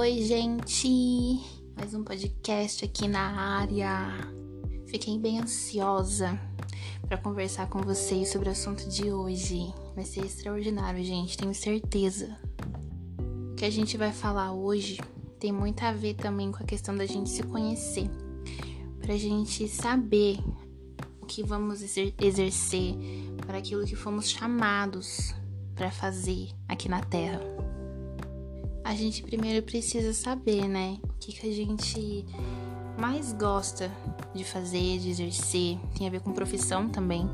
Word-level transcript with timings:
oi, 0.00 0.22
gente! 0.22 0.88
Mais 1.76 1.92
um 1.92 2.02
podcast 2.02 2.86
aqui 2.86 3.06
na 3.06 3.20
área. 3.20 4.08
Fiquei 4.86 5.18
bem 5.18 5.38
ansiosa 5.38 6.40
para 7.06 7.18
conversar 7.18 7.68
com 7.68 7.82
vocês 7.82 8.30
sobre 8.30 8.48
o 8.48 8.52
assunto 8.52 8.88
de 8.88 9.12
hoje. 9.12 9.70
Vai 9.94 10.06
ser 10.06 10.24
extraordinário, 10.24 11.04
gente, 11.04 11.36
tenho 11.36 11.54
certeza. 11.54 12.34
O 13.52 13.54
que 13.56 13.64
a 13.66 13.70
gente 13.70 13.98
vai 13.98 14.10
falar 14.10 14.54
hoje 14.54 14.98
tem 15.38 15.52
muito 15.52 15.82
a 15.82 15.92
ver 15.92 16.14
também 16.14 16.50
com 16.50 16.62
a 16.62 16.66
questão 16.66 16.96
da 16.96 17.04
gente 17.04 17.28
se 17.28 17.42
conhecer, 17.42 18.10
pra 19.02 19.18
gente 19.18 19.68
saber 19.68 20.38
o 21.20 21.26
que 21.26 21.42
vamos 21.42 21.82
exercer 22.18 22.94
para 23.46 23.58
aquilo 23.58 23.84
que 23.84 23.94
fomos 23.94 24.30
chamados 24.30 25.34
para 25.74 25.90
fazer 25.90 26.48
aqui 26.66 26.88
na 26.88 27.02
Terra 27.02 27.69
a 28.90 28.94
gente 28.96 29.22
primeiro 29.22 29.64
precisa 29.64 30.12
saber, 30.12 30.66
né? 30.66 30.98
O 31.04 31.12
que, 31.20 31.32
que 31.32 31.48
a 31.48 31.52
gente 31.52 32.26
mais 32.98 33.32
gosta 33.32 33.88
de 34.34 34.42
fazer, 34.42 34.98
de 34.98 35.10
exercer. 35.10 35.78
Tem 35.96 36.08
a 36.08 36.10
ver 36.10 36.20
com 36.20 36.32
profissão 36.32 36.88
também. 36.88 37.30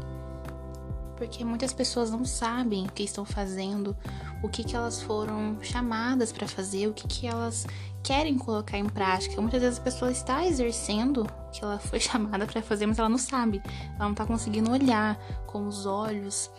Porque 1.16 1.42
muitas 1.46 1.72
pessoas 1.72 2.10
não 2.10 2.26
sabem 2.26 2.84
o 2.84 2.92
que 2.92 3.02
estão 3.02 3.24
fazendo, 3.24 3.96
o 4.42 4.50
que, 4.50 4.62
que 4.62 4.76
elas 4.76 5.00
foram 5.00 5.56
chamadas 5.62 6.30
para 6.30 6.46
fazer, 6.46 6.88
o 6.88 6.92
que, 6.92 7.08
que 7.08 7.26
elas 7.26 7.66
querem 8.02 8.36
colocar 8.36 8.76
em 8.76 8.84
prática. 8.84 9.40
Muitas 9.40 9.62
vezes 9.62 9.78
a 9.78 9.82
pessoa 9.82 10.10
está 10.10 10.46
exercendo 10.46 11.22
o 11.22 11.50
que 11.50 11.64
ela 11.64 11.78
foi 11.78 11.98
chamada 12.00 12.46
para 12.46 12.60
fazer, 12.60 12.84
mas 12.84 12.98
ela 12.98 13.08
não 13.08 13.16
sabe. 13.16 13.62
Ela 13.94 14.04
não 14.04 14.10
está 14.10 14.26
conseguindo 14.26 14.70
olhar 14.70 15.16
com 15.46 15.66
os 15.66 15.86
olhos 15.86 16.50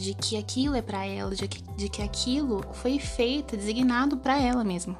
de 0.00 0.14
que 0.14 0.38
aquilo 0.38 0.74
é 0.74 0.80
para 0.80 1.04
ela, 1.04 1.34
de 1.34 1.46
que, 1.46 1.62
de 1.74 1.88
que 1.88 2.00
aquilo 2.00 2.64
foi 2.72 2.98
feito, 2.98 3.56
designado 3.56 4.16
para 4.16 4.40
ela 4.40 4.64
mesma. 4.64 4.96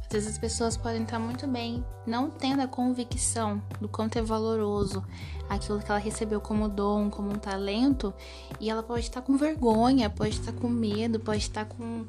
Às 0.00 0.08
vezes 0.10 0.30
as 0.30 0.38
pessoas 0.38 0.76
podem 0.76 1.02
estar 1.02 1.18
muito 1.18 1.46
bem, 1.46 1.84
não 2.06 2.30
tendo 2.30 2.62
a 2.62 2.66
convicção 2.66 3.62
do 3.80 3.88
quanto 3.88 4.18
é 4.18 4.22
valoroso 4.22 5.04
aquilo 5.48 5.78
que 5.78 5.90
ela 5.90 6.00
recebeu 6.00 6.40
como 6.40 6.68
dom, 6.68 7.10
como 7.10 7.30
um 7.30 7.38
talento, 7.38 8.14
e 8.58 8.70
ela 8.70 8.82
pode 8.82 9.02
estar 9.02 9.20
com 9.20 9.36
vergonha, 9.36 10.08
pode 10.08 10.30
estar 10.30 10.52
com 10.52 10.68
medo, 10.68 11.20
pode 11.20 11.38
estar 11.38 11.66
com 11.66 12.06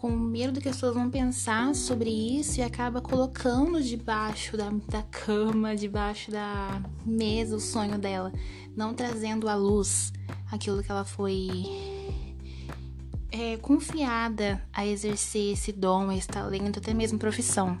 com 0.00 0.10
medo 0.10 0.54
do 0.54 0.62
que 0.62 0.68
as 0.70 0.76
pessoas 0.76 0.94
vão 0.94 1.10
pensar 1.10 1.74
sobre 1.74 2.08
isso 2.08 2.58
e 2.58 2.62
acaba 2.62 3.02
colocando 3.02 3.82
debaixo 3.82 4.56
da, 4.56 4.70
da 4.88 5.02
cama, 5.02 5.76
debaixo 5.76 6.30
da 6.30 6.80
mesa 7.04 7.56
o 7.56 7.60
sonho 7.60 7.98
dela, 7.98 8.32
não 8.74 8.94
trazendo 8.94 9.46
à 9.46 9.54
luz 9.54 10.10
aquilo 10.50 10.82
que 10.82 10.90
ela 10.90 11.04
foi 11.04 11.50
é, 13.30 13.58
confiada 13.58 14.66
a 14.72 14.86
exercer 14.86 15.52
esse 15.52 15.70
dom, 15.70 16.10
esse 16.10 16.28
talento, 16.28 16.78
até 16.78 16.94
mesmo 16.94 17.18
profissão. 17.18 17.78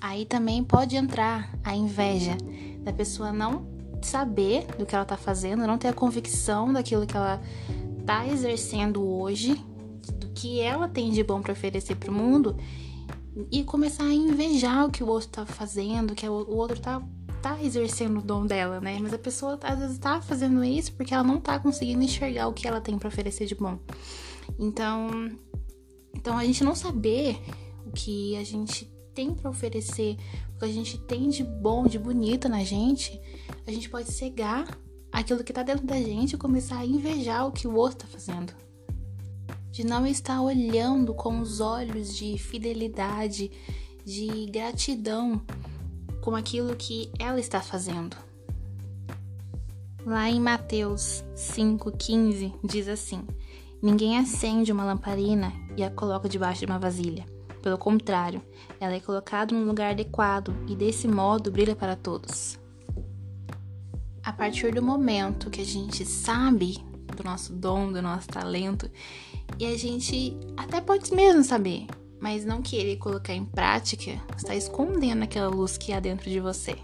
Aí 0.00 0.24
também 0.24 0.64
pode 0.64 0.96
entrar 0.96 1.54
a 1.62 1.76
inveja 1.76 2.38
da 2.82 2.94
pessoa 2.94 3.30
não 3.30 3.68
saber 4.00 4.64
do 4.78 4.86
que 4.86 4.94
ela 4.94 5.04
tá 5.04 5.18
fazendo, 5.18 5.66
não 5.66 5.76
ter 5.76 5.88
a 5.88 5.92
convicção 5.92 6.72
daquilo 6.72 7.06
que 7.06 7.14
ela 7.14 7.42
tá 8.06 8.26
exercendo 8.26 9.06
hoje 9.06 9.62
que 10.40 10.58
ela 10.58 10.88
tem 10.88 11.10
de 11.10 11.22
bom 11.22 11.42
para 11.42 11.52
oferecer 11.52 11.94
para 11.96 12.10
o 12.10 12.14
mundo 12.14 12.56
e 13.52 13.62
começar 13.62 14.04
a 14.04 14.14
invejar 14.14 14.86
o 14.86 14.90
que 14.90 15.04
o 15.04 15.06
outro 15.06 15.28
tá 15.28 15.44
fazendo, 15.44 16.14
que 16.14 16.26
o 16.26 16.56
outro 16.56 16.80
tá, 16.80 17.02
tá 17.42 17.62
exercendo 17.62 18.20
o 18.20 18.22
dom 18.22 18.46
dela, 18.46 18.80
né? 18.80 18.98
Mas 19.02 19.12
a 19.12 19.18
pessoa 19.18 19.58
às 19.62 19.78
vezes 19.78 19.98
tá 19.98 20.22
fazendo 20.22 20.64
isso 20.64 20.94
porque 20.94 21.12
ela 21.12 21.22
não 21.22 21.38
tá 21.38 21.58
conseguindo 21.58 22.02
enxergar 22.02 22.48
o 22.48 22.54
que 22.54 22.66
ela 22.66 22.80
tem 22.80 22.98
para 22.98 23.08
oferecer 23.08 23.44
de 23.44 23.54
bom. 23.54 23.78
Então, 24.58 25.30
então 26.14 26.38
a 26.38 26.44
gente 26.44 26.64
não 26.64 26.74
saber 26.74 27.38
o 27.86 27.92
que 27.92 28.34
a 28.36 28.42
gente 28.42 28.90
tem 29.14 29.34
para 29.34 29.50
oferecer, 29.50 30.16
o 30.56 30.58
que 30.58 30.64
a 30.64 30.72
gente 30.72 30.96
tem 31.00 31.28
de 31.28 31.44
bom, 31.44 31.86
de 31.86 31.98
bonito 31.98 32.48
na 32.48 32.64
gente, 32.64 33.20
a 33.66 33.70
gente 33.70 33.90
pode 33.90 34.10
cegar 34.10 34.66
aquilo 35.12 35.44
que 35.44 35.52
tá 35.52 35.62
dentro 35.62 35.86
da 35.86 35.96
gente 35.96 36.32
e 36.32 36.38
começar 36.38 36.78
a 36.78 36.86
invejar 36.86 37.46
o 37.46 37.52
que 37.52 37.68
o 37.68 37.74
outro 37.74 37.98
tá 37.98 38.06
fazendo 38.06 38.54
de 39.70 39.84
não 39.84 40.06
estar 40.06 40.40
olhando 40.40 41.14
com 41.14 41.40
os 41.40 41.60
olhos 41.60 42.16
de 42.16 42.36
fidelidade, 42.38 43.50
de 44.04 44.46
gratidão 44.46 45.40
com 46.20 46.34
aquilo 46.34 46.74
que 46.76 47.10
ela 47.18 47.40
está 47.40 47.60
fazendo. 47.60 48.16
Lá 50.04 50.28
em 50.28 50.40
Mateus 50.40 51.22
5,15 51.36 52.54
diz 52.64 52.88
assim: 52.88 53.22
Ninguém 53.82 54.18
acende 54.18 54.72
uma 54.72 54.84
lamparina 54.84 55.52
e 55.76 55.84
a 55.84 55.90
coloca 55.90 56.28
debaixo 56.28 56.60
de 56.60 56.66
uma 56.66 56.78
vasilha. 56.78 57.24
Pelo 57.62 57.76
contrário, 57.76 58.42
ela 58.80 58.94
é 58.94 59.00
colocada 59.00 59.54
num 59.54 59.66
lugar 59.66 59.90
adequado 59.90 60.54
e 60.66 60.74
desse 60.74 61.06
modo 61.06 61.50
brilha 61.50 61.76
para 61.76 61.94
todos. 61.94 62.58
A 64.22 64.32
partir 64.32 64.74
do 64.74 64.82
momento 64.82 65.50
que 65.50 65.60
a 65.60 65.64
gente 65.64 66.04
sabe 66.06 66.78
do 67.16 67.22
nosso 67.22 67.52
dom, 67.52 67.92
do 67.92 68.00
nosso 68.00 68.28
talento 68.28 68.90
e 69.58 69.66
a 69.66 69.76
gente 69.76 70.36
até 70.56 70.80
pode 70.80 71.12
mesmo 71.14 71.42
saber, 71.44 71.86
mas 72.20 72.44
não 72.44 72.62
querer 72.62 72.96
colocar 72.96 73.34
em 73.34 73.44
prática, 73.44 74.20
está 74.36 74.54
escondendo 74.54 75.22
aquela 75.22 75.48
luz 75.48 75.76
que 75.76 75.92
há 75.92 76.00
dentro 76.00 76.30
de 76.30 76.40
você. 76.40 76.76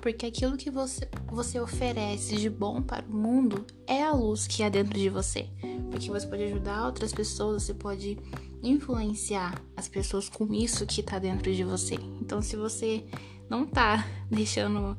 Porque 0.00 0.26
aquilo 0.26 0.56
que 0.56 0.70
você, 0.70 1.08
você 1.28 1.58
oferece 1.58 2.36
de 2.36 2.50
bom 2.50 2.82
para 2.82 3.06
o 3.06 3.16
mundo 3.16 3.64
é 3.86 4.02
a 4.02 4.12
luz 4.12 4.46
que 4.46 4.62
há 4.62 4.68
dentro 4.68 4.98
de 4.98 5.08
você. 5.08 5.48
Porque 5.90 6.10
você 6.10 6.26
pode 6.26 6.42
ajudar 6.42 6.84
outras 6.84 7.12
pessoas, 7.12 7.62
você 7.62 7.72
pode 7.72 8.18
influenciar 8.62 9.60
as 9.76 9.88
pessoas 9.88 10.28
com 10.28 10.52
isso 10.52 10.86
que 10.86 11.00
está 11.00 11.18
dentro 11.18 11.54
de 11.54 11.64
você. 11.64 11.94
Então, 12.20 12.42
se 12.42 12.56
você 12.56 13.04
não 13.48 13.64
está 13.64 14.06
deixando 14.30 14.96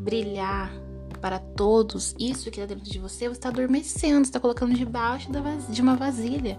brilhar 0.00 0.72
para 1.22 1.38
todos 1.38 2.14
isso 2.18 2.50
que 2.50 2.60
está 2.60 2.74
dentro 2.74 2.90
de 2.90 2.98
você, 2.98 3.28
você 3.28 3.32
está 3.32 3.48
adormecendo, 3.48 4.22
está 4.22 4.40
colocando 4.40 4.74
debaixo 4.74 5.30
de 5.70 5.80
uma 5.80 5.96
vasilha 5.96 6.58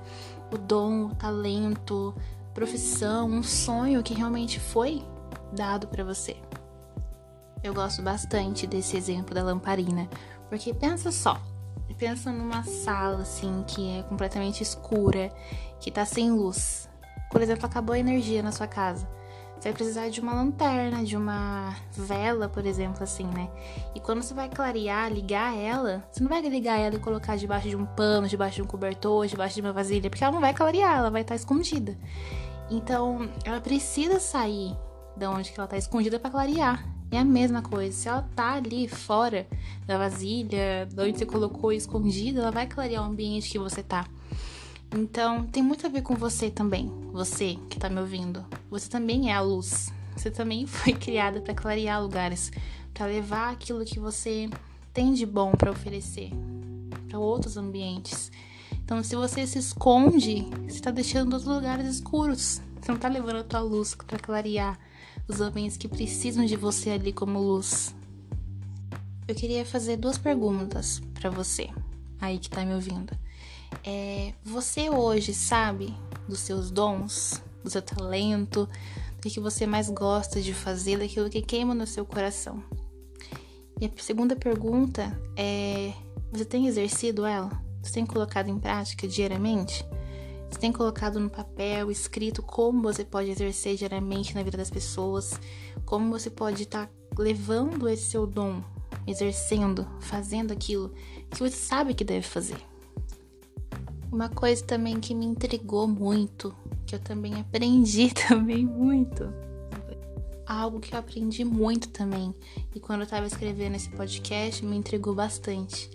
o 0.53 0.57
dom, 0.57 1.07
o 1.07 1.15
talento, 1.15 2.13
profissão, 2.53 3.27
um 3.27 3.43
sonho 3.43 4.03
que 4.03 4.13
realmente 4.13 4.59
foi 4.59 5.03
dado 5.51 5.87
para 5.87 6.03
você. 6.03 6.37
Eu 7.63 7.73
gosto 7.73 8.01
bastante 8.01 8.67
desse 8.67 8.95
exemplo 8.95 9.33
da 9.33 9.43
lamparina, 9.43 10.07
porque 10.49 10.73
pensa 10.73 11.11
só, 11.11 11.41
pensa 11.97 12.31
numa 12.31 12.63
sala 12.63 13.21
assim 13.21 13.63
que 13.67 13.97
é 13.97 14.03
completamente 14.03 14.61
escura, 14.61 15.31
que 15.79 15.89
tá 15.89 16.05
sem 16.05 16.31
luz. 16.31 16.89
Por 17.31 17.41
exemplo, 17.41 17.65
acabou 17.65 17.93
a 17.93 17.99
energia 17.99 18.43
na 18.43 18.51
sua 18.51 18.67
casa. 18.67 19.07
Você 19.63 19.69
vai 19.69 19.77
precisar 19.77 20.09
de 20.09 20.19
uma 20.19 20.33
lanterna, 20.33 21.05
de 21.05 21.15
uma 21.15 21.73
vela, 21.93 22.49
por 22.49 22.65
exemplo, 22.65 23.01
assim, 23.01 23.23
né? 23.23 23.49
E 23.95 23.99
quando 24.01 24.21
você 24.21 24.33
vai 24.33 24.49
clarear, 24.49 25.09
ligar 25.09 25.55
ela, 25.55 26.03
você 26.11 26.21
não 26.21 26.27
vai 26.27 26.41
ligar 26.41 26.77
ela 26.77 26.95
e 26.95 26.99
colocar 26.99 27.37
debaixo 27.37 27.69
de 27.69 27.75
um 27.77 27.85
pano, 27.85 28.27
debaixo 28.27 28.57
de 28.57 28.61
um 28.61 28.65
cobertor, 28.65 29.25
debaixo 29.25 29.55
de 29.55 29.61
uma 29.61 29.71
vasilha, 29.71 30.09
porque 30.09 30.21
ela 30.21 30.33
não 30.33 30.41
vai 30.41 30.53
clarear, 30.53 30.97
ela 30.97 31.09
vai 31.09 31.21
estar 31.21 31.35
escondida. 31.35 31.97
Então, 32.69 33.29
ela 33.45 33.61
precisa 33.61 34.19
sair 34.19 34.75
de 35.15 35.25
onde 35.27 35.53
que 35.53 35.57
ela 35.57 35.65
está 35.65 35.77
escondida 35.77 36.19
para 36.19 36.29
clarear. 36.29 36.85
É 37.09 37.19
a 37.19 37.23
mesma 37.23 37.61
coisa. 37.61 37.95
Se 37.95 38.09
ela 38.09 38.27
tá 38.35 38.55
ali 38.55 38.89
fora 38.89 39.47
da 39.87 39.97
vasilha, 39.97 40.89
de 40.91 41.01
onde 41.01 41.19
você 41.19 41.25
colocou 41.25 41.71
escondida, 41.71 42.41
ela 42.41 42.51
vai 42.51 42.67
clarear 42.67 43.01
o 43.01 43.05
ambiente 43.05 43.49
que 43.49 43.59
você 43.59 43.81
tá. 43.81 44.05
Então, 44.95 45.45
tem 45.47 45.63
muito 45.63 45.85
a 45.85 45.89
ver 45.89 46.01
com 46.01 46.15
você 46.15 46.49
também, 46.51 46.91
você 47.11 47.57
que 47.69 47.79
tá 47.79 47.89
me 47.89 47.99
ouvindo. 47.99 48.45
Você 48.69 48.89
também 48.89 49.31
é 49.31 49.35
a 49.35 49.41
luz. 49.41 49.91
Você 50.15 50.29
também 50.29 50.65
foi 50.67 50.93
criada 50.93 51.41
para 51.41 51.53
clarear 51.53 52.01
lugares, 52.01 52.51
para 52.93 53.07
levar 53.07 53.51
aquilo 53.51 53.83
que 53.85 53.99
você 53.99 54.49
tem 54.93 55.13
de 55.13 55.25
bom 55.25 55.51
para 55.51 55.71
oferecer 55.71 56.31
para 57.13 57.19
outros 57.19 57.57
ambientes. 57.57 58.31
Então, 58.83 59.03
se 59.03 59.15
você 59.15 59.45
se 59.45 59.59
esconde, 59.59 60.47
você 60.67 60.77
está 60.77 60.89
deixando 60.89 61.33
outros 61.33 61.45
lugares 61.45 61.87
escuros. 61.87 62.59
Você 62.81 62.87
não 62.87 62.95
está 62.95 63.07
levando 63.07 63.37
a 63.37 63.43
tua 63.43 63.59
luz 63.59 63.93
para 63.93 64.17
clarear 64.17 64.79
os 65.27 65.39
ambientes 65.39 65.77
que 65.77 65.87
precisam 65.87 66.43
de 66.43 66.55
você 66.55 66.89
ali 66.89 67.13
como 67.13 67.39
luz. 67.39 67.95
Eu 69.27 69.35
queria 69.35 69.63
fazer 69.63 69.97
duas 69.97 70.17
perguntas 70.17 70.99
para 71.13 71.29
você, 71.29 71.69
aí 72.19 72.39
que 72.39 72.49
tá 72.49 72.65
me 72.65 72.73
ouvindo. 72.73 73.15
É, 73.85 74.33
você 74.43 74.89
hoje 74.89 75.33
sabe 75.33 75.93
dos 76.27 76.39
seus 76.39 76.71
dons, 76.71 77.41
do 77.61 77.69
seu 77.69 77.81
talento, 77.81 78.67
do 79.21 79.29
que 79.29 79.39
você 79.39 79.67
mais 79.67 79.89
gosta 79.89 80.41
de 80.41 80.53
fazer, 80.53 80.99
daquilo 80.99 81.29
que 81.29 81.41
queima 81.41 81.75
no 81.75 81.85
seu 81.85 82.05
coração. 82.05 82.63
E 83.81 83.85
a 83.85 83.89
segunda 83.97 84.35
pergunta 84.35 85.19
é: 85.35 85.93
você 86.31 86.45
tem 86.45 86.67
exercido 86.67 87.25
ela? 87.25 87.51
Você 87.81 87.93
tem 87.93 88.05
colocado 88.05 88.47
em 88.47 88.57
prática 88.57 89.05
diariamente? 89.05 89.85
Você 90.49 90.59
tem 90.59 90.71
colocado 90.71 91.19
no 91.19 91.29
papel, 91.29 91.91
escrito 91.91 92.41
como 92.41 92.81
você 92.83 93.03
pode 93.03 93.31
exercer 93.31 93.75
diariamente 93.75 94.35
na 94.35 94.43
vida 94.43 94.57
das 94.57 94.69
pessoas? 94.69 95.33
Como 95.83 96.09
você 96.09 96.29
pode 96.29 96.63
estar 96.63 96.87
tá 96.87 96.93
levando 97.17 97.89
esse 97.89 98.05
seu 98.05 98.25
dom, 98.25 98.63
exercendo, 99.05 99.85
fazendo 99.99 100.53
aquilo 100.53 100.93
que 101.29 101.39
você 101.39 101.57
sabe 101.57 101.93
que 101.93 102.05
deve 102.05 102.25
fazer? 102.25 102.72
Uma 104.13 104.29
coisa 104.29 104.63
também 104.63 104.99
que 104.99 105.15
me 105.15 105.25
intrigou 105.25 105.87
muito, 105.87 106.55
que 106.85 106.93
eu 106.93 106.99
também 106.99 107.33
aprendi 107.33 108.13
também 108.29 108.63
muito. 108.63 109.27
Algo 110.45 110.79
que 110.79 110.93
eu 110.93 110.99
aprendi 110.99 111.43
muito 111.43 111.89
também, 111.89 112.31
e 112.75 112.79
quando 112.79 113.01
eu 113.01 113.07
tava 113.07 113.25
escrevendo 113.25 113.75
esse 113.75 113.89
podcast 113.89 114.63
me 114.63 114.77
intrigou 114.77 115.15
bastante. 115.15 115.89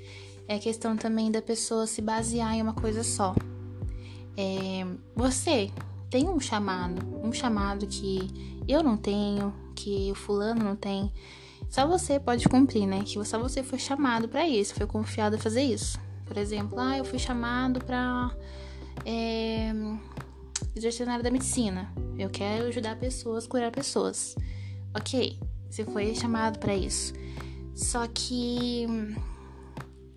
É 0.48 0.56
a 0.56 0.58
questão 0.58 0.96
também 0.96 1.30
da 1.30 1.40
pessoa 1.40 1.86
se 1.86 2.02
basear 2.02 2.54
em 2.54 2.60
uma 2.60 2.74
coisa 2.74 3.04
só. 3.04 3.36
É, 4.36 4.84
você 5.14 5.70
tem 6.10 6.28
um 6.28 6.40
chamado, 6.40 7.00
um 7.22 7.32
chamado 7.32 7.86
que 7.86 8.58
eu 8.66 8.82
não 8.82 8.96
tenho, 8.96 9.54
que 9.76 10.10
o 10.10 10.16
fulano 10.16 10.64
não 10.64 10.74
tem. 10.74 11.12
Só 11.70 11.86
você 11.86 12.18
pode 12.18 12.48
cumprir, 12.48 12.84
né? 12.84 13.04
Que 13.04 13.24
só 13.24 13.38
você 13.38 13.62
foi 13.62 13.78
chamado 13.78 14.28
para 14.28 14.48
isso, 14.48 14.74
foi 14.74 14.88
confiado 14.88 15.36
a 15.36 15.38
fazer 15.38 15.62
isso. 15.62 16.07
Por 16.28 16.36
exemplo, 16.36 16.78
ah, 16.78 16.98
eu 16.98 17.04
fui 17.04 17.18
chamado 17.18 17.82
para 17.82 18.30
é, 19.04 19.72
exercer 20.76 21.06
na 21.06 21.14
área 21.14 21.24
da 21.24 21.30
medicina. 21.30 21.90
Eu 22.18 22.28
quero 22.28 22.66
ajudar 22.66 22.96
pessoas, 22.96 23.46
curar 23.46 23.72
pessoas. 23.72 24.36
Ok, 24.94 25.40
você 25.68 25.84
foi 25.84 26.14
chamado 26.14 26.58
para 26.58 26.74
isso. 26.74 27.14
Só 27.74 28.06
que 28.06 28.86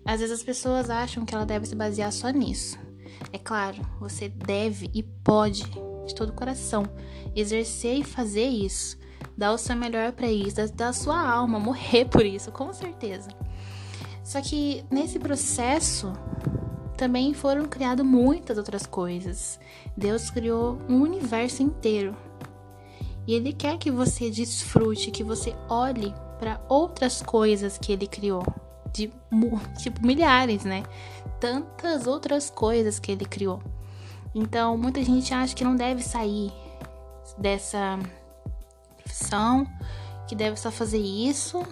às 0.04 0.20
vezes 0.20 0.38
as 0.38 0.44
pessoas 0.44 0.90
acham 0.90 1.24
que 1.24 1.34
ela 1.34 1.46
deve 1.46 1.66
se 1.66 1.74
basear 1.74 2.12
só 2.12 2.28
nisso. 2.28 2.78
É 3.32 3.38
claro, 3.38 3.80
você 3.98 4.28
deve 4.28 4.90
e 4.92 5.02
pode, 5.02 5.64
de 6.06 6.14
todo 6.14 6.30
o 6.30 6.34
coração, 6.34 6.84
exercer 7.34 7.98
e 7.98 8.04
fazer 8.04 8.46
isso. 8.46 8.98
Dar 9.36 9.52
o 9.52 9.58
seu 9.58 9.76
melhor 9.76 10.12
para 10.12 10.30
isso, 10.30 10.56
dar 10.74 10.88
a 10.88 10.92
sua 10.92 11.18
alma, 11.18 11.58
morrer 11.58 12.04
por 12.04 12.26
isso, 12.26 12.50
com 12.50 12.72
certeza. 12.72 13.30
Só 14.22 14.40
que 14.40 14.84
nesse 14.90 15.18
processo 15.18 16.12
também 16.96 17.34
foram 17.34 17.64
criadas 17.64 18.06
muitas 18.06 18.56
outras 18.56 18.86
coisas. 18.86 19.58
Deus 19.96 20.30
criou 20.30 20.78
um 20.88 21.02
universo 21.02 21.62
inteiro. 21.62 22.16
E 23.26 23.34
Ele 23.34 23.52
quer 23.52 23.78
que 23.78 23.90
você 23.90 24.30
desfrute, 24.30 25.10
que 25.10 25.24
você 25.24 25.54
olhe 25.68 26.14
para 26.38 26.60
outras 26.68 27.22
coisas 27.22 27.78
que 27.78 27.92
Ele 27.92 28.06
criou. 28.06 28.44
De 28.92 29.12
tipo 29.78 30.04
milhares, 30.06 30.64
né? 30.64 30.84
Tantas 31.40 32.06
outras 32.06 32.50
coisas 32.50 32.98
que 32.98 33.10
Ele 33.10 33.24
criou. 33.24 33.60
Então, 34.34 34.78
muita 34.78 35.02
gente 35.04 35.34
acha 35.34 35.54
que 35.54 35.64
não 35.64 35.76
deve 35.76 36.02
sair 36.02 36.52
dessa 37.36 37.98
profissão, 38.96 39.66
que 40.28 40.34
deve 40.34 40.56
só 40.56 40.70
fazer 40.70 40.98
isso 40.98 41.62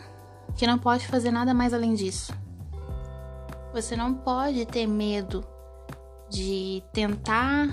que 0.57 0.67
não 0.67 0.79
pode 0.79 1.07
fazer 1.07 1.31
nada 1.31 1.55
mais 1.55 1.73
além 1.73 1.95
disso. 1.95 2.33
Você 3.73 3.95
não 3.95 4.15
pode 4.15 4.67
ter 4.67 4.87
medo 4.87 5.45
de 6.29 6.83
tentar 6.93 7.69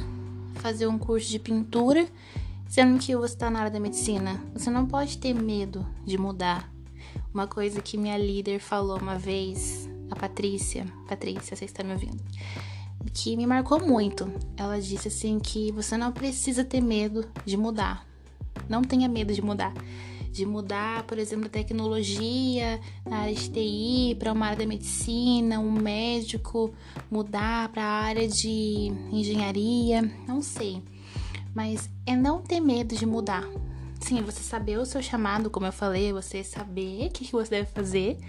fazer 0.56 0.88
um 0.88 0.98
curso 0.98 1.30
de 1.30 1.40
pintura, 1.40 2.08
sendo 2.68 3.00
que 3.00 3.16
você 3.16 3.34
está 3.34 3.50
na 3.50 3.60
área 3.60 3.72
da 3.72 3.80
medicina. 3.80 4.40
Você 4.54 4.70
não 4.70 4.86
pode 4.86 5.18
ter 5.18 5.34
medo 5.34 5.86
de 6.06 6.18
mudar. 6.18 6.72
Uma 7.34 7.48
coisa 7.48 7.82
que 7.82 7.98
minha 7.98 8.18
líder 8.18 8.60
falou 8.60 8.98
uma 8.98 9.18
vez, 9.18 9.90
a 10.10 10.16
Patrícia, 10.16 10.86
Patrícia, 11.08 11.56
você 11.56 11.66
está 11.66 11.84
me 11.84 11.94
ouvindo, 11.94 12.24
que 13.14 13.36
me 13.36 13.46
marcou 13.46 13.80
muito. 13.80 14.32
Ela 14.56 14.80
disse 14.80 15.08
assim 15.08 15.40
que 15.40 15.72
você 15.72 15.98
não 15.98 16.12
precisa 16.12 16.64
ter 16.64 16.82
medo 16.82 17.26
de 17.46 17.58
mudar. 17.58 18.06
Não 18.68 18.82
tenha 18.82 19.08
medo 19.08 19.34
de 19.34 19.42
mudar 19.42 19.74
de 20.38 20.46
mudar, 20.46 21.02
por 21.04 21.18
exemplo, 21.18 21.48
a 21.48 21.50
tecnologia 21.50 22.80
na 23.04 23.18
área 23.18 23.34
de 23.34 23.50
TI 23.50 24.16
para 24.20 24.32
uma 24.32 24.46
área 24.46 24.60
da 24.60 24.66
medicina, 24.68 25.60
um 25.60 25.72
médico 25.72 26.72
mudar 27.10 27.70
para 27.70 27.84
a 27.84 28.04
área 28.04 28.28
de 28.28 28.94
engenharia, 29.12 30.04
não 30.28 30.44
sei. 30.44 30.84
Mas 31.56 31.90
é 32.06 32.16
não 32.16 32.40
ter 32.40 32.60
medo 32.60 32.96
de 32.96 33.04
mudar. 33.04 33.44
Sim, 34.00 34.22
você 34.22 34.44
saber 34.44 34.78
o 34.78 34.86
seu 34.86 35.02
chamado, 35.02 35.50
como 35.50 35.66
eu 35.66 35.72
falei, 35.72 36.14
você 36.14 36.44
saber 36.44 37.08
o 37.08 37.10
que 37.12 37.32
você 37.32 37.50
deve 37.50 37.72
fazer, 37.72 38.20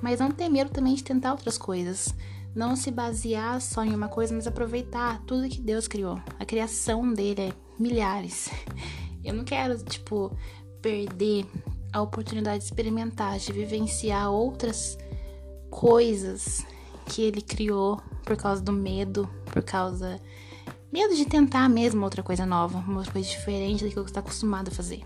mas 0.00 0.20
não 0.20 0.30
ter 0.30 0.48
medo 0.48 0.70
também 0.70 0.94
de 0.94 1.04
tentar 1.04 1.32
outras 1.32 1.58
coisas. 1.58 2.14
Não 2.54 2.74
se 2.74 2.90
basear 2.90 3.60
só 3.60 3.84
em 3.84 3.94
uma 3.94 4.08
coisa, 4.08 4.34
mas 4.34 4.46
aproveitar 4.46 5.20
tudo 5.26 5.50
que 5.50 5.60
Deus 5.60 5.86
criou. 5.86 6.18
A 6.40 6.46
criação 6.46 7.12
dele 7.12 7.42
é 7.42 7.52
milhares. 7.78 8.48
Eu 9.22 9.34
não 9.34 9.44
quero, 9.44 9.76
tipo, 9.84 10.34
perder 10.80 11.46
a 11.92 12.02
oportunidade 12.02 12.58
de 12.58 12.64
experimentar, 12.64 13.38
de 13.38 13.52
vivenciar 13.52 14.30
outras 14.30 14.98
coisas 15.70 16.64
que 17.06 17.22
ele 17.22 17.40
criou 17.40 18.00
por 18.24 18.36
causa 18.36 18.62
do 18.62 18.72
medo, 18.72 19.28
por 19.46 19.62
causa 19.62 20.20
medo 20.92 21.14
de 21.14 21.24
tentar 21.24 21.68
mesmo 21.68 22.04
outra 22.04 22.22
coisa 22.22 22.46
nova, 22.46 22.78
uma 22.78 23.04
coisa 23.04 23.28
diferente 23.28 23.84
daquilo 23.84 24.04
que 24.04 24.10
está 24.10 24.20
acostumado 24.20 24.68
a 24.68 24.70
fazer. 24.70 25.02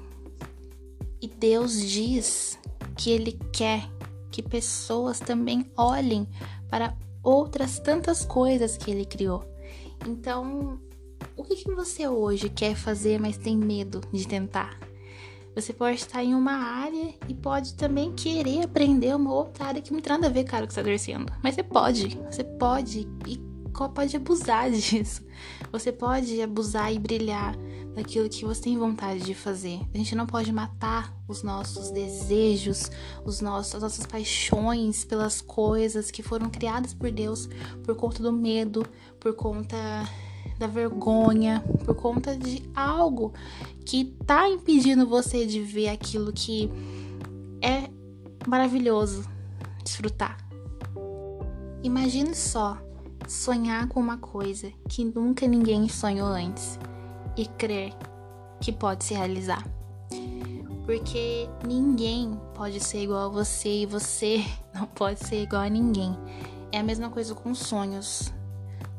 E 1.21 1.29
Deus 1.29 1.81
diz 1.81 2.59
que 2.97 3.11
ele 3.11 3.39
quer 3.53 3.89
que 4.31 4.43
pessoas 4.43 5.21
também 5.21 5.71
olhem 5.77 6.27
para 6.69 6.97
outras 7.23 7.79
tantas 7.79 8.25
coisas 8.25 8.77
que 8.77 8.91
ele 8.91 9.05
criou. 9.05 9.45
Então, 10.09 10.81
o 11.37 11.45
que, 11.45 11.57
que 11.57 11.75
você 11.75 12.09
hoje 12.09 12.49
quer 12.49 12.75
fazer, 12.75 13.21
mas 13.21 13.37
tem 13.37 13.57
medo 13.57 14.01
de 14.13 14.27
tentar? 14.27 14.79
Você 15.55 15.73
pode 15.73 15.97
estar 15.97 16.25
em 16.25 16.35
uma 16.35 16.53
área 16.53 17.15
e 17.29 17.35
pode 17.35 17.75
também 17.75 18.13
querer 18.13 18.65
aprender 18.65 19.15
uma 19.15 19.33
outra 19.33 19.67
área 19.67 19.83
que 19.83 19.93
não 19.93 20.01
tem 20.01 20.13
nada 20.13 20.27
a 20.29 20.31
ver, 20.31 20.45
cara, 20.45 20.63
com 20.63 20.65
o 20.65 20.67
que 20.69 20.73
está 20.73 20.81
exercendo. 20.81 21.33
Mas 21.43 21.55
você 21.55 21.63
pode, 21.63 22.19
você 22.31 22.45
pode 22.45 23.09
e 23.27 23.53
pode 23.95 24.17
abusar 24.17 24.71
disso. 24.73 25.23
Você 25.71 25.93
pode 25.93 26.41
abusar 26.41 26.93
e 26.93 26.99
brilhar 26.99 27.57
daquilo 27.95 28.29
que 28.29 28.45
você 28.45 28.63
tem 28.63 28.79
vontade 28.79 29.21
de 29.21 29.35
fazer. 29.35 29.81
A 29.93 29.99
gente 29.99 30.15
não 30.15 30.27
pode 30.27 30.51
matar 30.53 31.15
os 31.29 31.43
nossos 31.43 31.91
desejos, 31.91 32.91
os 33.25 33.41
nossos, 33.41 33.75
as 33.75 33.83
nossas 33.83 34.07
paixões 34.07 35.05
pelas 35.05 35.41
coisas 35.41 36.11
que 36.11 36.23
foram 36.23 36.49
criadas 36.49 36.95
por 36.95 37.11
Deus 37.11 37.49
por 37.85 37.95
conta 37.95 38.23
do 38.23 38.33
medo, 38.33 38.87
por 39.21 39.35
conta 39.35 39.77
da 40.63 40.69
vergonha, 40.69 41.63
por 41.85 41.97
conta 41.97 42.37
de 42.37 42.63
algo 42.75 43.33
que 43.85 44.17
tá 44.25 44.49
impedindo 44.49 45.07
você 45.07 45.45
de 45.45 45.61
ver 45.61 45.89
aquilo 45.89 46.33
que 46.33 46.71
é 47.61 47.91
maravilhoso 48.47 49.29
desfrutar. 49.83 50.39
Imagine 51.83 52.33
só 52.35 52.79
sonhar 53.27 53.89
com 53.89 53.99
uma 53.99 54.19
coisa 54.19 54.71
que 54.89 55.05
nunca 55.05 55.49
ninguém 55.49 55.89
sonhou 55.89 56.29
antes 56.29 56.79
e 57.37 57.45
crer 57.45 57.93
que 58.61 58.71
pode 58.71 59.03
se 59.03 59.15
realizar. 59.15 59.67
Porque 60.87 61.49
ninguém 61.67 62.39
pode 62.55 62.79
ser 62.79 63.03
igual 63.03 63.27
a 63.27 63.29
você 63.29 63.83
e 63.83 63.87
você 63.87 64.45
não 64.73 64.87
pode 64.87 65.19
ser 65.27 65.43
igual 65.43 65.63
a 65.63 65.69
ninguém. 65.69 66.17
É 66.71 66.79
a 66.79 66.85
mesma 66.85 67.11
coisa 67.11 67.35
com 67.35 67.53
sonhos. 67.53 68.33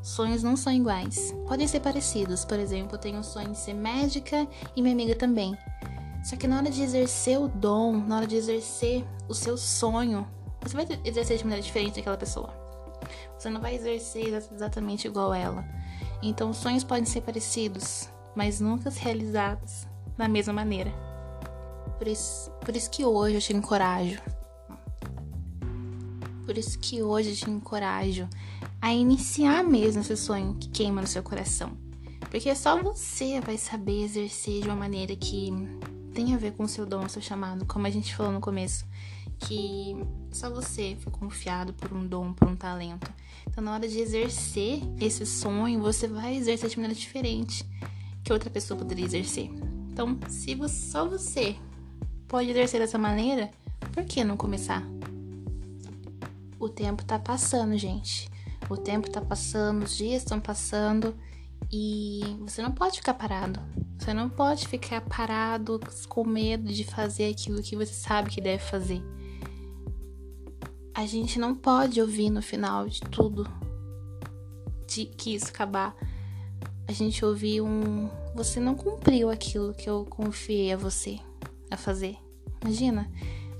Sonhos 0.04 0.44
não 0.44 0.58
são 0.58 0.74
iguais. 0.74 1.34
Podem 1.48 1.66
ser 1.66 1.80
parecidos. 1.80 2.44
Por 2.44 2.60
exemplo, 2.60 2.96
eu 2.96 3.00
tenho 3.00 3.20
o 3.20 3.24
sonho 3.24 3.52
de 3.52 3.58
ser 3.58 3.74
médica 3.74 4.46
e 4.76 4.82
minha 4.82 4.94
amiga 4.94 5.16
também. 5.16 5.58
Só 6.22 6.36
que 6.36 6.46
na 6.46 6.58
hora 6.58 6.70
de 6.70 6.84
exercer 6.84 7.40
o 7.40 7.48
dom, 7.48 7.94
na 8.06 8.18
hora 8.18 8.28
de 8.28 8.36
exercer 8.36 9.06
o 9.30 9.34
seu 9.34 9.58
sonho, 9.58 10.28
você 10.62 10.76
vai 10.76 10.86
exercer 11.06 11.38
de 11.38 11.46
maneira 11.46 11.64
diferente 11.64 11.96
daquela 11.96 12.18
pessoa. 12.18 12.54
Você 13.40 13.50
não 13.50 13.62
vai 13.62 13.76
exercer 13.76 14.34
exatamente 14.54 15.08
igual 15.08 15.34
ela. 15.34 15.64
Então, 16.22 16.54
sonhos 16.54 16.84
podem 16.84 17.06
ser 17.06 17.22
parecidos, 17.22 18.10
mas 18.36 18.60
nunca 18.60 18.90
realizados 18.90 19.88
da 20.18 20.28
mesma 20.28 20.52
maneira. 20.52 20.92
Por 21.98 22.10
isso, 22.10 22.52
por 22.60 22.76
isso 22.76 22.90
que 22.90 23.06
hoje 23.06 23.36
eu 23.36 23.42
te 23.42 23.54
encorajo. 23.54 24.22
Por 26.46 26.58
isso 26.58 26.78
que 26.78 27.02
hoje 27.02 27.30
eu 27.30 27.36
te 27.38 27.50
encorajo 27.50 28.28
a 28.84 28.94
iniciar 28.94 29.64
mesmo 29.64 30.02
esse 30.02 30.18
sonho 30.18 30.56
que 30.56 30.68
queima 30.68 31.00
no 31.00 31.08
seu 31.08 31.24
coração. 31.24 31.72
Porque 32.30 32.54
só 32.54 32.84
você 32.84 33.40
vai 33.40 33.58
saber 33.58 34.04
exercer 34.04 34.62
de 34.62 34.68
uma 34.68 34.76
maneira 34.76 35.16
que 35.16 35.54
tem 36.14 36.34
a 36.34 36.38
ver 36.38 36.52
com 36.52 36.64
o 36.64 36.68
seu 36.68 36.86
dom, 36.86 37.06
o 37.06 37.10
seu 37.10 37.22
chamado, 37.22 37.66
como 37.66 37.88
a 37.88 37.90
gente 37.90 38.14
falou 38.14 38.34
no 38.34 38.42
começo, 38.42 38.86
que 39.40 39.96
só 40.34 40.50
você 40.50 40.98
foi 41.00 41.14
confiado 41.14 41.72
por 41.72 41.94
um 41.94 42.06
dom, 42.06 42.34
por 42.34 42.46
um 42.46 42.58
talento. 42.58 43.10
Então, 43.50 43.64
na 43.64 43.72
hora 43.72 43.88
de 43.88 43.98
exercer 43.98 44.82
esse 45.00 45.26
sonho, 45.26 45.80
você 45.80 46.06
vai 46.06 46.36
exercer 46.36 46.70
de 46.70 46.76
maneira 46.76 46.94
diferente 46.94 47.66
que 48.22 48.34
outra 48.34 48.50
pessoa 48.50 48.78
poderia 48.78 49.06
exercer. 49.06 49.50
Então, 49.94 50.20
se 50.28 50.56
você, 50.56 50.92
só 50.92 51.08
você 51.08 51.56
pode 52.28 52.50
exercer 52.50 52.82
dessa 52.82 52.98
maneira, 52.98 53.50
por 53.94 54.04
que 54.04 54.26
não 54.26 54.36
começar? 54.36 54.84
O 56.60 56.68
tempo 56.68 57.06
tá 57.06 57.18
passando, 57.18 57.78
gente. 57.78 58.33
O 58.74 58.78
tempo 58.78 59.08
tá 59.08 59.22
passando, 59.22 59.84
os 59.84 59.96
dias 59.96 60.24
estão 60.24 60.40
passando 60.40 61.14
e 61.72 62.22
você 62.40 62.60
não 62.60 62.72
pode 62.72 62.98
ficar 62.98 63.14
parado. 63.14 63.60
Você 64.00 64.16
não 64.16 64.28
pode 64.28 64.68
ficar 64.68 65.00
parado 65.02 65.80
com 66.10 66.26
medo 66.26 66.74
de 66.74 66.84
fazer 66.84 67.30
aquilo 67.30 67.62
que 67.62 67.76
você 67.76 67.94
sabe 67.94 68.32
que 68.32 68.42
deve 68.42 68.64
fazer. 68.64 69.00
A 70.92 71.06
gente 71.06 71.38
não 71.38 71.54
pode 71.54 72.02
ouvir 72.02 72.32
no 72.32 72.42
final 72.42 72.90
de 72.90 73.00
tudo 73.02 73.48
de 74.88 75.06
que 75.06 75.36
isso 75.36 75.50
acabar, 75.50 75.96
a 76.88 76.92
gente 76.92 77.24
ouvir 77.24 77.62
um 77.62 78.10
você 78.34 78.60
não 78.60 78.74
cumpriu 78.74 79.30
aquilo 79.30 79.76
que 79.76 79.88
eu 79.88 80.04
confiei 80.10 80.74
a 80.74 80.78
você 80.78 81.20
a 81.70 81.78
fazer. 81.78 82.18
Imagina, 82.64 83.08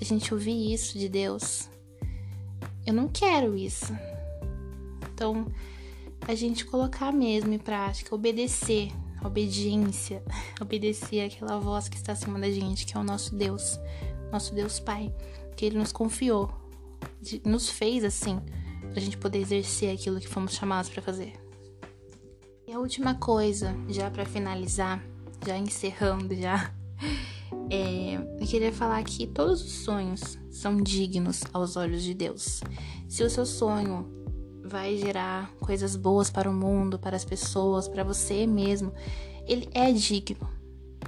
a 0.02 0.04
gente 0.04 0.34
ouvir 0.34 0.74
isso 0.74 0.98
de 0.98 1.08
Deus. 1.08 1.70
Eu 2.84 2.96
não 2.96 3.08
quero 3.08 3.56
isso. 3.56 3.94
Então, 5.14 5.46
a 6.28 6.36
gente 6.36 6.66
colocar 6.66 7.12
mesmo 7.12 7.54
em 7.54 7.60
prática, 7.60 8.16
obedecer, 8.16 8.92
obediência, 9.24 10.24
obedecer 10.60 11.22
aquela 11.22 11.60
voz 11.60 11.88
que 11.88 11.98
está 11.98 12.14
acima 12.14 12.40
da 12.40 12.50
gente, 12.50 12.86
que 12.86 12.98
é 12.98 13.00
o 13.00 13.04
nosso 13.04 13.36
Deus, 13.36 13.80
nosso 14.32 14.54
Deus 14.54 14.80
Pai, 14.80 15.14
que 15.56 15.66
Ele 15.66 15.78
nos 15.78 15.92
confiou, 15.92 16.52
nos 17.46 17.70
fez 17.70 18.04
assim, 18.04 18.40
para 18.90 19.00
a 19.00 19.02
gente 19.02 19.18
poder 19.18 19.40
exercer 19.40 19.94
aquilo 19.94 20.20
que 20.20 20.28
fomos 20.28 20.54
chamados 20.54 20.90
para 20.90 21.02
fazer. 21.02 21.34
E 22.68 22.72
a 22.72 22.80
última 22.80 23.16
coisa, 23.16 23.76
já 23.90 24.10
para 24.10 24.26
finalizar, 24.26 25.04
já 25.46 25.58
encerrando 25.58 26.34
já, 26.36 26.74
é, 27.70 28.16
eu 28.40 28.48
queria 28.48 28.72
falar 28.72 29.04
que 29.04 29.28
todos 29.28 29.62
os 29.62 29.72
sonhos 29.84 30.40
são 30.50 30.78
dignos 30.78 31.44
aos 31.52 31.76
olhos 31.76 32.02
de 32.02 32.14
Deus. 32.14 32.62
Se 33.08 33.24
o 33.24 33.30
seu 33.30 33.46
sonho 33.46 34.23
vai 34.74 34.98
gerar 34.98 35.52
coisas 35.60 35.96
boas 35.96 36.32
para 36.32 36.50
o 36.50 36.54
mundo, 36.54 36.98
para 36.98 37.16
as 37.16 37.24
pessoas, 37.24 37.88
para 37.88 38.04
você 38.04 38.48
mesmo, 38.48 38.92
ele 39.48 39.70
é 39.72 39.92
digno 39.92 40.50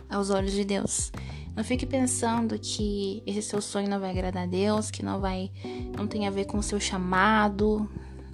aos 0.08 0.30
olhos 0.30 0.52
de 0.52 0.64
Deus. 0.64 1.12
Não 1.56 1.64
fique 1.64 1.84
pensando 1.84 2.60
que 2.60 3.24
esse 3.26 3.42
seu 3.42 3.60
sonho 3.60 3.90
não 3.90 4.00
vai 4.00 4.12
agradar 4.12 4.44
a 4.44 4.46
Deus, 4.46 4.92
que 4.92 5.02
não 5.02 5.20
vai, 5.20 5.52
não 5.98 6.06
tem 6.06 6.28
a 6.28 6.30
ver 6.30 6.46
com 6.46 6.60
o 6.60 6.64
seu 6.64 6.80
chamado. 6.80 7.90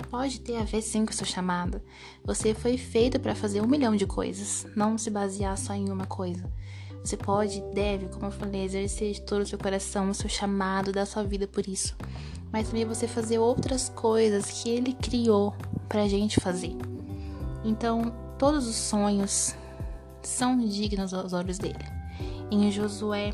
Pode 0.10 0.42
ter 0.42 0.58
a 0.58 0.66
ver 0.66 0.82
sim 0.82 1.06
com 1.06 1.14
o 1.14 1.16
seu 1.16 1.26
chamado. 1.26 1.82
Você 2.26 2.54
foi 2.54 2.78
feito 2.78 3.18
para 3.18 3.34
fazer 3.34 3.62
um 3.62 3.68
milhão 3.68 3.96
de 3.96 4.06
coisas, 4.06 4.68
não 4.76 4.98
se 4.98 5.10
basear 5.10 5.58
só 5.58 5.74
em 5.74 5.90
uma 5.90 6.08
coisa. 6.08 6.52
Você 7.06 7.16
pode, 7.16 7.62
deve, 7.74 8.08
como 8.08 8.26
eu 8.26 8.32
falei, 8.32 8.66
exercer 8.66 9.14
de 9.14 9.22
todo 9.22 9.44
o 9.44 9.46
seu 9.46 9.58
coração 9.58 10.10
o 10.10 10.14
seu 10.14 10.28
chamado 10.30 10.92
da 10.92 11.06
sua 11.06 11.24
vida 11.24 11.48
por 11.48 11.66
isso. 11.70 11.96
Mas 12.52 12.68
também 12.68 12.86
você 12.86 13.08
fazer 13.08 13.40
outras 13.40 13.90
coisas 13.90 14.50
que 14.50 14.70
ele 14.70 14.94
criou 14.94 15.56
pra 15.88 16.08
gente 16.08 16.40
fazer. 16.40 16.76
Então, 17.64 18.14
todos 18.38 18.68
os 18.68 18.76
sonhos 18.76 19.56
são 20.22 20.58
dignos 20.58 21.14
aos 21.14 21.34
olhos 21.34 21.58
dele. 21.58 21.86
Em 22.50 22.70
Josué 22.72 23.34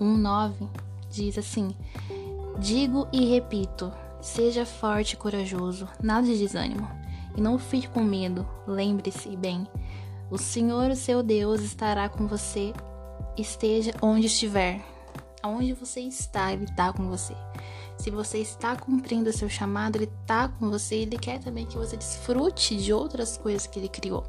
1:9 0.00 0.68
diz 1.10 1.38
assim: 1.38 1.74
Digo 2.58 3.08
e 3.12 3.24
repito, 3.26 3.92
seja 4.20 4.64
forte 4.64 5.12
e 5.12 5.16
corajoso, 5.16 5.88
nada 6.02 6.26
de 6.26 6.38
desânimo, 6.38 6.88
e 7.36 7.40
não 7.40 7.58
fique 7.58 7.88
com 7.88 8.02
medo. 8.02 8.46
Lembre-se 8.66 9.36
bem, 9.36 9.66
o 10.30 10.38
Senhor, 10.38 10.90
o 10.90 10.96
seu 10.96 11.22
Deus, 11.22 11.60
estará 11.60 12.08
com 12.08 12.26
você, 12.26 12.72
esteja 13.36 13.92
onde 14.02 14.26
estiver. 14.26 14.80
Aonde 15.42 15.72
você 15.72 16.00
está, 16.00 16.52
Ele 16.52 16.64
está 16.64 16.92
com 16.92 17.08
você. 17.08 17.34
Se 17.98 18.10
você 18.10 18.38
está 18.38 18.76
cumprindo 18.76 19.30
o 19.30 19.32
seu 19.32 19.48
chamado, 19.48 19.96
Ele 19.96 20.10
está 20.22 20.48
com 20.48 20.70
você. 20.70 20.96
Ele 20.96 21.18
quer 21.18 21.38
também 21.38 21.66
que 21.66 21.76
você 21.76 21.96
desfrute 21.96 22.76
de 22.76 22.92
outras 22.92 23.36
coisas 23.36 23.66
que 23.66 23.78
Ele 23.78 23.88
criou. 23.88 24.24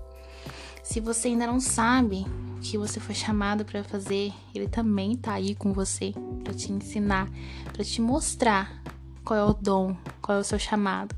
Se 0.84 1.00
você 1.00 1.28
ainda 1.28 1.46
não 1.46 1.60
sabe 1.60 2.26
o 2.58 2.60
que 2.62 2.78
você 2.78 3.00
foi 3.00 3.14
chamado 3.14 3.66
para 3.66 3.84
fazer, 3.84 4.34
Ele 4.56 4.68
também 4.68 5.14
está 5.14 5.34
aí 5.34 5.54
com 5.54 5.74
você 5.74 6.14
para 6.44 6.54
te 6.54 6.72
ensinar, 6.72 7.30
para 7.74 7.84
te 7.84 8.02
mostrar 8.02 8.82
qual 9.24 9.40
é 9.40 9.44
o 9.44 9.54
dom, 9.54 9.96
qual 10.22 10.38
é 10.38 10.42
o 10.42 10.46
seu 10.46 10.58
chamado. 10.58 11.16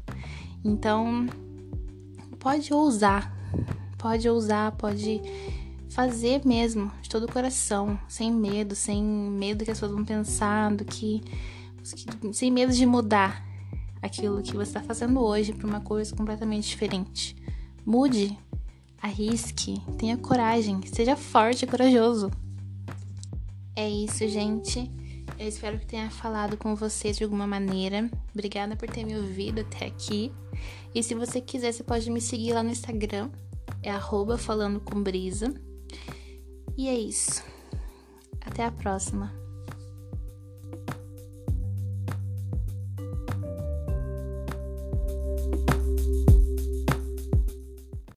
Então, 0.65 1.27
pode 2.39 2.73
ousar 2.73 3.39
Pode 3.99 4.29
ousar, 4.29 4.71
pode 4.71 5.21
fazer 5.89 6.41
mesmo, 6.45 6.89
de 7.01 7.09
todo 7.09 7.25
o 7.25 7.31
coração, 7.31 7.99
sem 8.07 8.31
medo, 8.31 8.73
sem 8.73 9.03
medo 9.03 9.65
que 9.65 9.71
as 9.71 9.77
pessoas 9.77 9.91
vão 9.91 10.05
pensar, 10.05 10.73
do 10.73 10.85
que, 10.85 11.21
sem 12.33 12.51
medo 12.51 12.73
de 12.73 12.85
mudar 12.85 13.45
aquilo 14.01 14.41
que 14.41 14.53
você 14.53 14.69
está 14.69 14.81
fazendo 14.81 15.19
hoje 15.19 15.53
para 15.53 15.67
uma 15.67 15.81
coisa 15.81 16.15
completamente 16.15 16.67
diferente. 16.67 17.35
Mude, 17.85 18.37
arrisque, 19.01 19.81
tenha 19.97 20.17
coragem, 20.17 20.81
seja 20.85 21.15
forte 21.15 21.63
e 21.63 21.67
corajoso. 21.67 22.31
É 23.75 23.89
isso, 23.89 24.27
gente. 24.27 24.91
Eu 25.37 25.47
espero 25.47 25.79
que 25.79 25.85
tenha 25.85 26.09
falado 26.09 26.57
com 26.57 26.75
vocês 26.75 27.17
de 27.17 27.23
alguma 27.23 27.47
maneira. 27.47 28.09
Obrigada 28.33 28.75
por 28.75 28.89
ter 28.89 29.05
me 29.05 29.15
ouvido 29.15 29.61
até 29.61 29.85
aqui. 29.85 30.31
E 30.93 31.01
se 31.01 31.15
você 31.15 31.39
quiser, 31.39 31.71
você 31.71 31.83
pode 31.83 32.09
me 32.09 32.19
seguir 32.19 32.53
lá 32.53 32.61
no 32.61 32.71
Instagram, 32.71 33.29
é 33.81 33.89
arroba 33.89 34.37
falando 34.37 34.79
com 34.79 35.01
brisa. 35.01 35.53
E 36.77 36.89
é 36.89 36.97
isso. 36.97 37.43
Até 38.41 38.65
a 38.65 38.71
próxima. 38.71 39.48